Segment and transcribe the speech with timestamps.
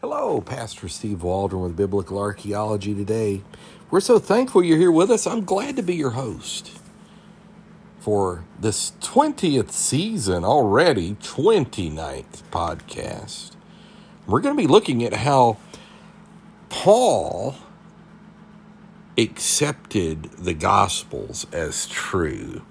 [0.00, 3.42] Hello, Pastor Steve Waldron with Biblical Archaeology today.
[3.90, 5.26] We're so thankful you're here with us.
[5.26, 6.70] I'm glad to be your host
[7.98, 13.56] for this 20th season already, 29th podcast.
[14.28, 15.56] We're going to be looking at how
[16.68, 17.56] Paul
[19.18, 22.62] accepted the Gospels as true.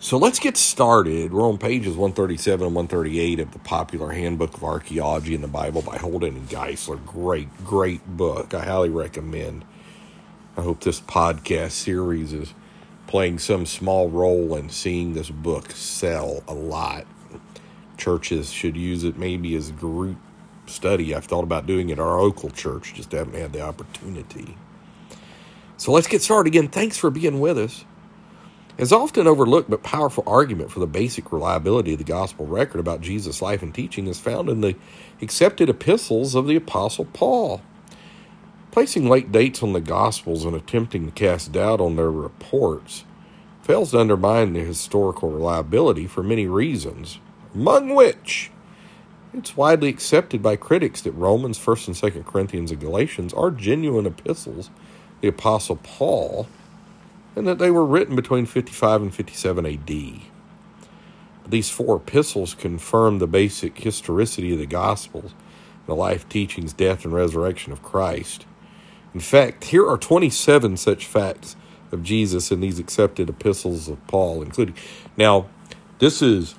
[0.00, 1.32] So let's get started.
[1.32, 5.82] We're on pages 137 and 138 of the popular Handbook of Archaeology in the Bible
[5.82, 7.04] by Holden and Geisler.
[7.04, 8.54] Great, great book.
[8.54, 9.64] I highly recommend.
[10.56, 12.54] I hope this podcast series is
[13.08, 17.04] playing some small role in seeing this book sell a lot.
[17.96, 20.18] Churches should use it maybe as group
[20.66, 21.12] study.
[21.12, 24.56] I've thought about doing it at our local church, just haven't had the opportunity.
[25.76, 26.68] So let's get started again.
[26.68, 27.84] Thanks for being with us.
[28.78, 33.00] As often overlooked but powerful argument for the basic reliability of the gospel record about
[33.00, 34.76] Jesus' life and teaching is found in the
[35.20, 37.60] accepted epistles of the Apostle Paul.
[38.70, 43.04] Placing late dates on the Gospels and attempting to cast doubt on their reports
[43.62, 47.18] fails to undermine the historical reliability for many reasons,
[47.56, 48.52] among which
[49.34, 54.06] it's widely accepted by critics that Romans, 1st and 2nd Corinthians, and Galatians are genuine
[54.06, 54.70] epistles
[55.20, 56.46] the Apostle Paul
[57.38, 60.20] and that they were written between 55 and 57 AD.
[61.48, 65.34] These four epistles confirm the basic historicity of the Gospels,
[65.86, 68.44] the life, teachings, death, and resurrection of Christ.
[69.14, 71.54] In fact, here are 27 such facts
[71.92, 74.74] of Jesus in these accepted epistles of Paul, including.
[75.16, 75.46] Now,
[76.00, 76.56] this is,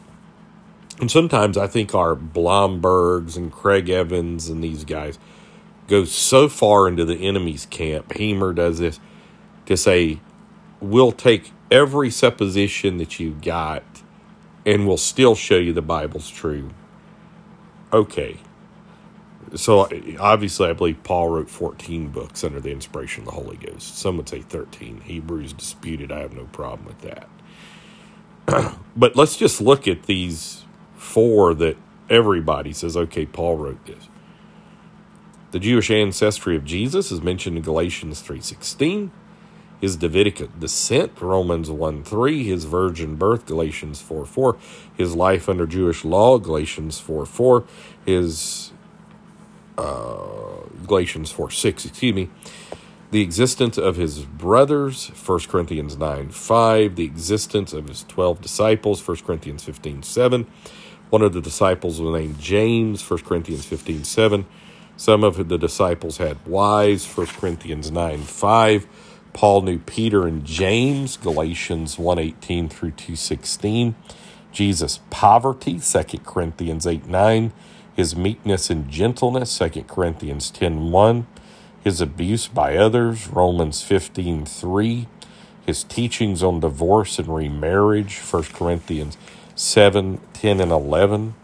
[1.02, 5.20] and sometimes I think our Blombergs and Craig Evans and these guys
[5.88, 8.10] go so far into the enemy's camp.
[8.10, 9.00] Hemer does this
[9.66, 10.22] to say,
[10.82, 13.84] we'll take every supposition that you've got
[14.66, 16.70] and we'll still show you the Bible's true.
[17.92, 18.38] Okay.
[19.56, 23.98] So obviously, I believe Paul wrote 14 books under the inspiration of the Holy Ghost.
[23.98, 25.02] Some would say 13.
[25.02, 26.12] Hebrews disputed.
[26.12, 28.76] I have no problem with that.
[28.96, 31.78] but let's just look at these four that
[32.10, 34.08] everybody says, okay, Paul wrote this.
[35.52, 39.10] The Jewish ancestry of Jesus is mentioned in Galatians 3:16
[39.82, 44.58] his Davidic descent, Romans 1 3, his virgin birth, Galatians 4 4,
[44.98, 47.64] his life under Jewish law, Galatians 4 4,
[48.06, 48.72] his
[49.78, 52.30] uh, Galatians 4 6, excuse me,
[53.12, 59.06] the existence of his brothers, 1 Corinthians 9 5, the existence of his 12 disciples,
[59.08, 60.46] 1 Corinthians 15 7.
[61.10, 64.46] One of the disciples was named James, 1 Corinthians 15 7.
[64.98, 68.88] Some of the disciples had wives, 1 Corinthians 9 5
[69.34, 73.96] Paul knew Peter and James, Galatians 1:18 through 2:16.
[74.52, 77.52] Jesus' poverty, 2 Corinthians 8 9.
[77.96, 81.28] His meekness and gentleness, 2 Corinthians 10 1.
[81.84, 85.08] His abuse by others, Romans 15 3.
[85.66, 89.18] His teachings on divorce and remarriage, 1 Corinthians
[89.56, 91.36] 7 10 and 11.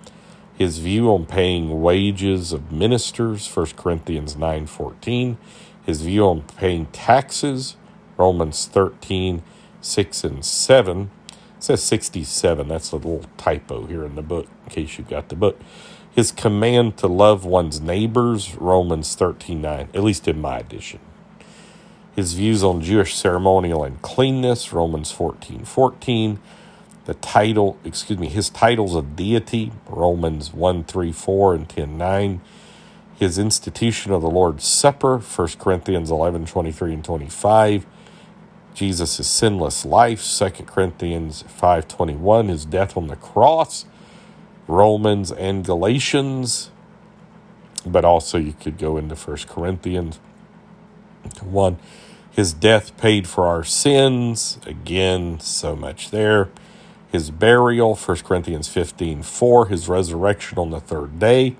[0.58, 5.38] His view on paying wages of ministers, 1 Corinthians 9 14
[5.86, 7.76] his view on paying taxes,
[8.18, 9.44] Romans 13,
[9.82, 11.12] 6 and 7.
[11.58, 12.68] It says 67.
[12.68, 15.60] That's a little typo here in the book, in case you've got the book.
[16.12, 21.00] His command to love one's neighbors, Romans 13, 9, at least in my edition.
[22.16, 26.40] His views on Jewish ceremonial and cleanness, Romans 14, 14.
[27.04, 32.42] The title, excuse me, his titles of deity, Romans 1, 3, 4 and 10, 9
[33.18, 37.86] his institution of the Lord's Supper, 1 Corinthians 11, 23 and 25,
[38.74, 43.86] Jesus' sinless life, 2 Corinthians 5, 21, his death on the cross,
[44.68, 46.72] Romans and Galatians,
[47.86, 50.20] but also you could go into 1 Corinthians
[51.42, 51.78] 1.
[52.32, 56.50] His death paid for our sins, again, so much there.
[57.10, 61.56] His burial, 1 Corinthians 15, 4, his resurrection on the third day,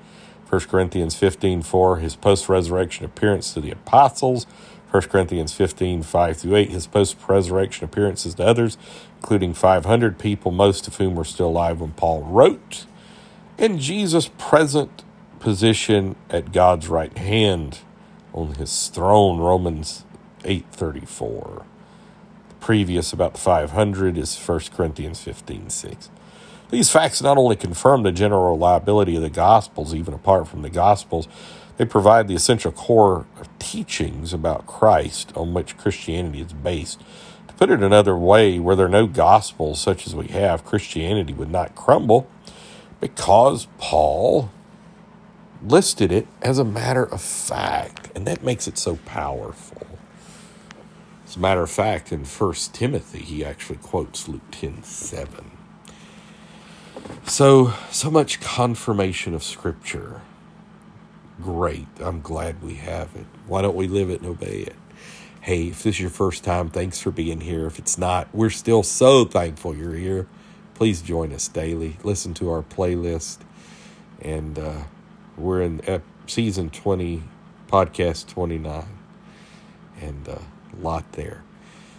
[0.50, 4.46] 1 Corinthians 15 4, his post resurrection appearance to the apostles.
[4.92, 8.78] 1 Corinthians 15 5 through 8, his post resurrection appearances to others,
[9.18, 12.86] including 500 people, most of whom were still alive when Paul wrote.
[13.58, 15.04] And Jesus' present
[15.40, 17.80] position at God's right hand
[18.34, 20.04] on his throne, Romans
[20.44, 21.64] 8:34.
[22.50, 26.10] The previous about the 500 is 1 Corinthians 15 6.
[26.72, 30.70] These facts not only confirm the general reliability of the Gospels, even apart from the
[30.70, 31.28] Gospels,
[31.78, 37.02] they provide the essential core of teachings about Christ on which Christianity is based.
[37.48, 41.52] To put it another way, were there no Gospels such as we have, Christianity would
[41.52, 42.28] not crumble
[43.00, 44.50] because Paul
[45.62, 49.86] listed it as a matter of fact, and that makes it so powerful.
[51.26, 55.52] As a matter of fact, in First Timothy, he actually quotes Luke 10 7.
[57.28, 60.22] So, so much confirmation of Scripture.
[61.42, 61.88] Great.
[62.00, 63.26] I'm glad we have it.
[63.48, 64.76] Why don't we live it and obey it?
[65.42, 67.66] Hey, if this is your first time, thanks for being here.
[67.66, 70.28] If it's not, we're still so thankful you're here.
[70.76, 71.98] Please join us daily.
[72.04, 73.40] Listen to our playlist.
[74.22, 74.84] And uh,
[75.36, 75.82] we're in
[76.28, 77.24] season 20,
[77.68, 78.86] podcast 29.
[80.00, 80.38] And uh,
[80.74, 81.44] a lot there.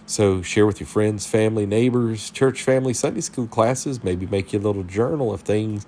[0.06, 4.04] So share with your friends, family, neighbors, church family, Sunday school classes.
[4.04, 5.84] Maybe make you a little journal of things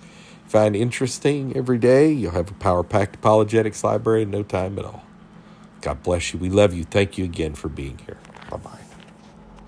[0.48, 2.10] find interesting every day.
[2.10, 5.04] You'll have a power packed apologetics library in no time at all.
[5.80, 6.40] God bless you.
[6.40, 6.84] We love you.
[6.84, 8.16] Thank you again for being here.
[8.50, 8.77] Bye bye.